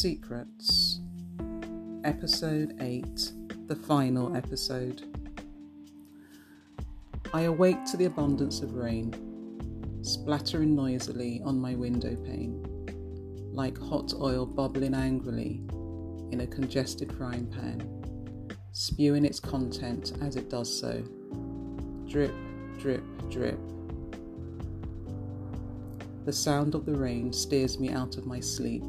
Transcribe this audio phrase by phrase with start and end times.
[0.00, 1.00] Secrets,
[2.04, 3.32] Episode 8,
[3.66, 5.02] the final episode.
[7.34, 9.12] I awake to the abundance of rain,
[10.00, 12.64] splattering noisily on my window pane,
[13.52, 15.60] like hot oil bubbling angrily
[16.32, 21.02] in a congested frying pan, spewing its content as it does so.
[22.08, 22.32] Drip,
[22.78, 23.60] drip, drip.
[26.24, 28.82] The sound of the rain steers me out of my sleep.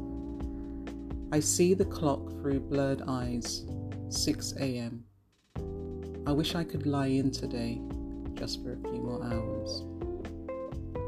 [1.32, 3.64] I see the clock through blurred eyes,
[4.10, 5.02] 6 a.m.
[6.26, 7.80] I wish I could lie in today
[8.34, 9.82] just for a few more hours.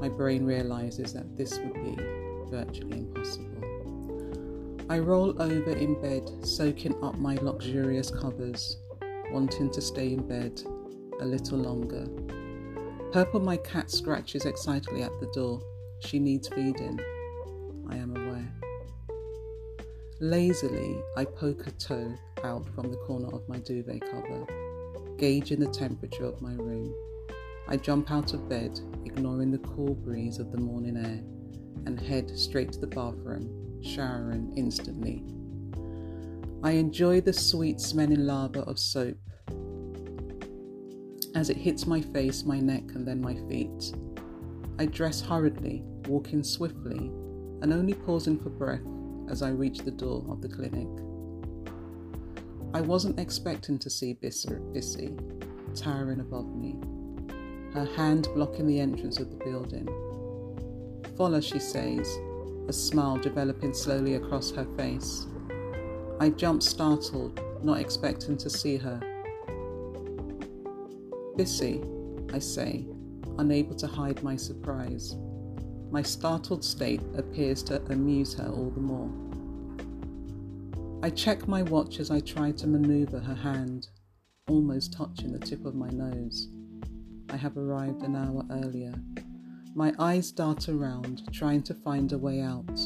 [0.01, 2.03] My brain realizes that this would be
[2.51, 4.87] virtually impossible.
[4.89, 8.79] I roll over in bed, soaking up my luxurious covers,
[9.31, 10.59] wanting to stay in bed
[11.21, 12.07] a little longer.
[13.13, 15.61] Purple, my cat, scratches excitedly at the door.
[15.99, 16.99] She needs feeding.
[17.91, 18.24] I am.
[20.21, 24.47] Lazily, I poke a toe out from the corner of my duvet cover,
[25.19, 26.95] gauging the temperature of my room.
[27.67, 31.21] I jump out of bed, ignoring the cool breeze of the morning air,
[31.87, 35.25] and head straight to the bathroom, showering instantly.
[36.63, 39.19] I enjoy the sweet smelling lava of soap
[41.35, 43.93] as it hits my face, my neck, and then my feet.
[44.79, 47.11] I dress hurriedly, walking swiftly,
[47.63, 48.87] and only pausing for breath
[49.29, 50.89] as I reach the door of the clinic.
[52.75, 55.17] I wasn't expecting to see Bissy
[55.75, 56.77] towering above me,
[57.73, 59.87] her hand blocking the entrance of the building.
[61.17, 62.19] Fola, she says,
[62.69, 65.27] a smile developing slowly across her face.
[66.21, 69.01] I jump startled, not expecting to see her.
[71.37, 71.83] Bissy,
[72.33, 72.87] I say,
[73.39, 75.17] unable to hide my surprise.
[75.95, 79.09] My startled state appears to amuse her all the more.
[81.05, 83.87] I check my watch as I try to maneuver her hand,
[84.49, 86.49] almost touching the tip of my nose.
[87.31, 88.93] I have arrived an hour earlier.
[89.77, 92.81] My eyes dart around, trying to find a way out.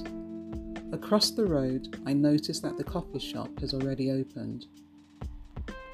[0.92, 4.66] Across the road, I notice that the coffee shop has already opened.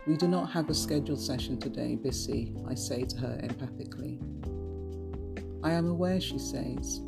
[0.09, 4.19] We do not have a scheduled session today, Bissy, I say to her empathically.
[5.65, 7.01] I am aware, she says,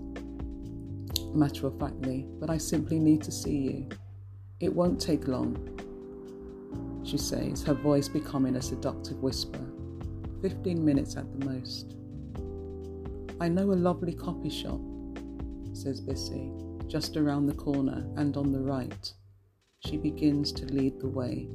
[1.36, 3.88] matter of factly, but I simply need to see you.
[4.60, 5.56] It won't take long,
[7.04, 9.60] she says, her voice becoming a seductive whisper.
[10.42, 11.94] Fifteen minutes at the most.
[13.41, 14.80] I know a lovely coffee shop,
[15.72, 16.50] says Bissy,
[16.88, 19.12] just around the corner and on the right.
[19.80, 21.48] She begins to lead the way.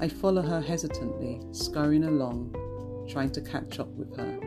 [0.00, 2.54] I follow her hesitantly, scurrying along,
[3.08, 4.38] trying to catch up with her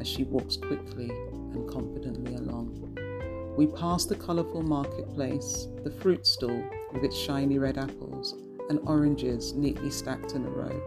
[0.00, 2.98] as she walks quickly and confidently along.
[3.56, 6.62] We pass the colourful marketplace, the fruit stall
[6.92, 8.34] with its shiny red apples
[8.68, 10.82] and oranges neatly stacked in a row,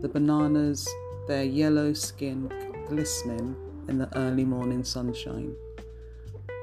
[0.00, 0.88] the bananas,
[1.26, 2.50] their yellow skin
[2.88, 3.54] glistening
[3.88, 5.54] in the early morning sunshine.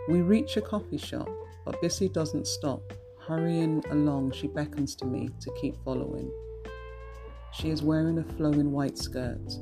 [0.10, 1.30] We reach a coffee shop,
[1.64, 2.82] but Bissy doesn't stop.
[3.20, 6.32] Hurrying along, she beckons to me to keep following.
[7.54, 9.54] She is wearing a flowing white skirt,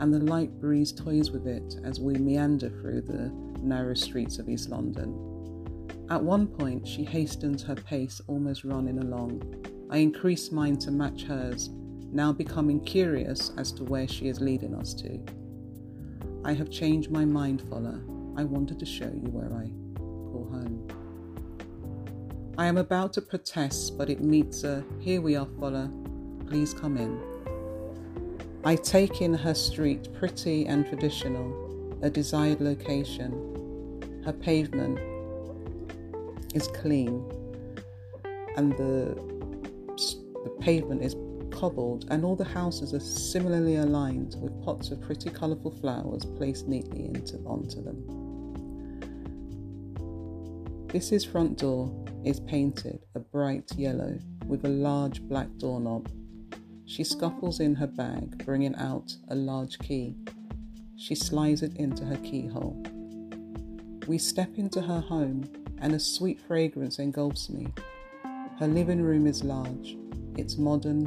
[0.00, 4.48] and the light breeze toys with it as we meander through the narrow streets of
[4.48, 5.32] East London.
[6.10, 9.42] At one point, she hastens her pace, almost running along.
[9.90, 11.70] I increase mine to match hers,
[12.12, 15.18] now becoming curious as to where she is leading us to.
[16.44, 18.02] I have changed my mind, Fola.
[18.36, 20.88] I wanted to show you where I call home.
[22.58, 25.90] I am about to protest, but it meets a here we are, Fola.
[26.48, 27.18] Please come in.
[28.64, 33.51] I take in her street, pretty and traditional, a desired location.
[34.24, 34.98] Her pavement
[36.54, 37.24] is clean
[38.56, 39.14] and the,
[40.44, 41.16] the pavement is
[41.50, 46.68] cobbled, and all the houses are similarly aligned with pots of pretty colourful flowers placed
[46.68, 48.08] neatly into, onto them.
[50.88, 51.90] This front door
[52.24, 56.08] is painted a bright yellow with a large black doorknob
[56.92, 60.14] she scuffles in her bag, bringing out a large key.
[60.96, 62.82] She slides it into her keyhole.
[64.08, 67.68] We step into her home, and a sweet fragrance engulfs me.
[68.58, 69.96] Her living room is large,
[70.36, 71.06] it's modern,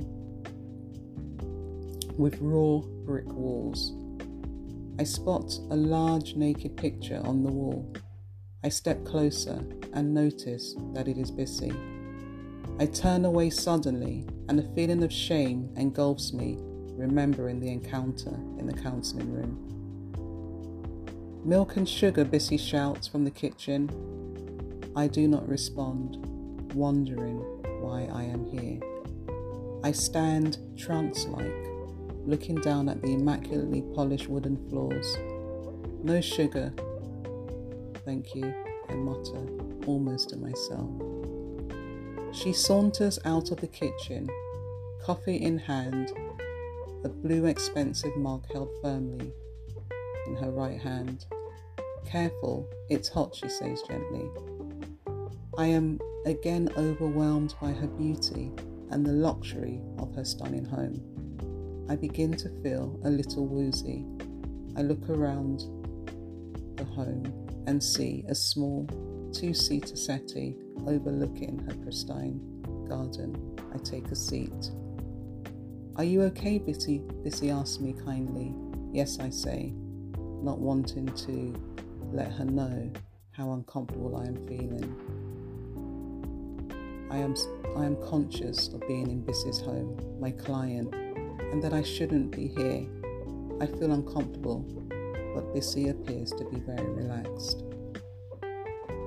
[2.17, 3.93] with raw brick walls.
[4.97, 7.93] I spot a large naked picture on the wall.
[8.63, 11.73] I step closer and notice that it is Bissy.
[12.79, 16.57] I turn away suddenly, and a feeling of shame engulfs me,
[16.97, 19.84] remembering the encounter in the counselling room.
[21.45, 23.87] Milk and sugar, Bissy shouts from the kitchen.
[24.95, 26.17] I do not respond.
[26.73, 27.37] wondering
[27.81, 28.79] why I am here.
[29.83, 31.67] I stand trance like,
[32.25, 35.17] looking down at the immaculately polished wooden floors.
[36.03, 36.73] No sugar,
[38.05, 38.51] thank you,
[38.89, 39.45] I mutter,
[39.85, 40.89] almost to myself.
[42.33, 44.27] She saunters out of the kitchen,
[45.03, 46.11] coffee in hand,
[47.03, 49.31] a blue expensive mug held firmly
[50.25, 51.27] in her right hand.
[52.05, 54.29] Careful, it's hot, she says gently.
[55.57, 58.51] I am again overwhelmed by her beauty
[58.91, 61.01] and the luxury of her stunning home.
[61.89, 64.05] I begin to feel a little woozy.
[64.77, 65.61] I look around
[66.77, 68.87] the home and see a small
[69.33, 70.55] two seater settee
[70.87, 72.39] overlooking her pristine
[72.87, 73.57] garden.
[73.73, 74.71] I take a seat.
[75.95, 76.99] Are you okay, Bitty?
[77.23, 78.53] Bissy asks me kindly.
[78.91, 79.73] Yes, I say,
[80.17, 81.53] not wanting to
[82.15, 82.89] let her know
[83.31, 84.95] how uncomfortable I am feeling.
[87.11, 87.35] I am,
[87.75, 90.95] I am conscious of being in Bissy's home, my client,
[91.51, 92.87] and that I shouldn't be here.
[93.59, 94.61] I feel uncomfortable,
[95.35, 97.63] but Bissy appears to be very relaxed.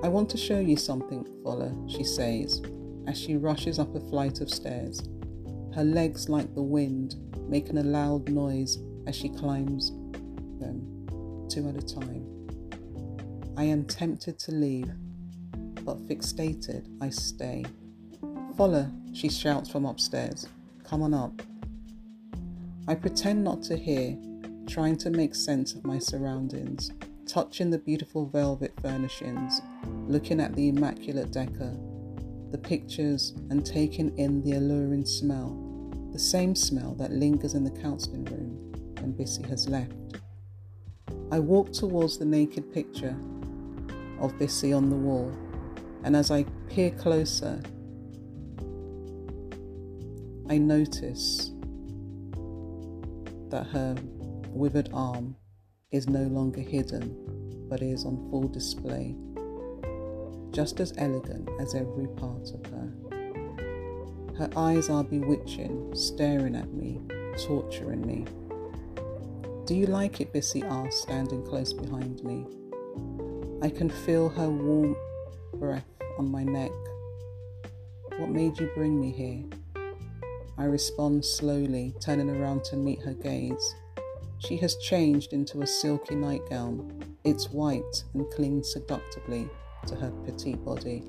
[0.03, 2.61] I want to show you something, Fola, she says,
[3.07, 5.01] as she rushes up a flight of stairs.
[5.73, 7.15] Her legs, like the wind,
[7.49, 8.77] making a loud noise
[9.07, 9.91] as she climbs
[10.59, 12.38] them, two at a time.
[13.57, 14.91] I am tempted to leave,
[15.83, 17.65] but fixated, I stay.
[18.55, 20.47] Fola, she shouts from upstairs.
[20.83, 21.41] Come on up.
[22.87, 24.17] I pretend not to hear,
[24.67, 26.91] trying to make sense of my surroundings,
[27.25, 29.61] touching the beautiful velvet furnishings,
[30.07, 31.77] looking at the immaculate decor,
[32.51, 35.55] the pictures, and taking in the alluring smell,
[36.11, 39.93] the same smell that lingers in the counseling room when Bissy has left.
[41.31, 43.15] I walk towards the naked picture
[44.19, 45.31] of Bissy on the wall,
[46.03, 47.61] and as I peer closer,
[50.49, 51.51] I notice
[53.49, 53.95] that her
[54.49, 55.35] withered arm
[55.91, 57.15] is no longer hidden
[57.69, 59.15] but is on full display,
[60.51, 62.91] just as elegant as every part of her.
[64.37, 67.01] Her eyes are bewitching, staring at me,
[67.45, 68.25] torturing me.
[69.65, 70.33] Do you like it?
[70.33, 72.47] Bissy asked, standing close behind me.
[73.61, 74.95] I can feel her warm
[75.55, 75.83] breath
[76.17, 76.71] on my neck.
[78.15, 79.43] What made you bring me here?
[80.57, 83.75] I respond slowly, turning around to meet her gaze.
[84.37, 87.03] She has changed into a silky nightgown.
[87.25, 89.49] It's white and clings seductively
[89.87, 91.03] to her petite body.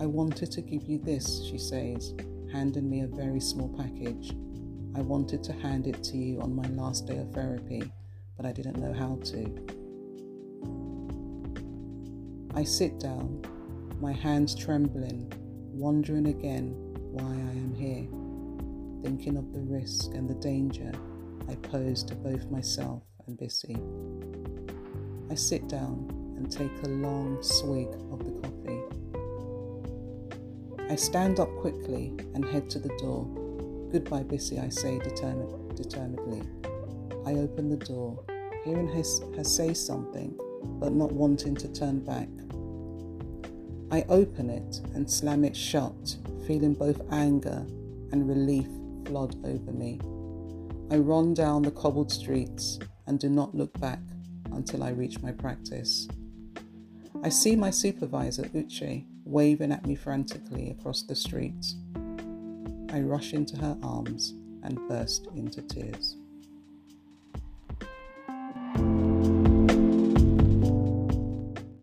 [0.00, 2.14] I wanted to give you this, she says,
[2.52, 4.30] handing me a very small package.
[4.94, 7.90] I wanted to hand it to you on my last day of therapy,
[8.36, 9.85] but I didn't know how to.
[12.56, 13.44] I sit down,
[14.00, 15.30] my hands trembling,
[15.74, 16.72] wondering again
[17.12, 18.08] why I am here,
[19.04, 20.90] thinking of the risk and the danger
[21.50, 23.76] I pose to both myself and Bissy.
[25.30, 26.08] I sit down
[26.38, 28.80] and take a long swig of the coffee.
[30.90, 33.26] I stand up quickly and head to the door.
[33.92, 36.40] Goodbye, Bissy, I say determin- determinedly.
[37.26, 38.24] I open the door,
[38.64, 39.02] hearing her,
[39.36, 42.28] her say something, but not wanting to turn back.
[43.90, 46.16] I open it and slam it shut,
[46.46, 47.66] feeling both anger
[48.12, 48.66] and relief
[49.06, 50.00] flood over me.
[50.90, 54.00] I run down the cobbled streets and do not look back
[54.52, 56.08] until I reach my practice.
[57.22, 61.74] I see my supervisor, Uche, waving at me frantically across the street.
[62.92, 66.16] I rush into her arms and burst into tears.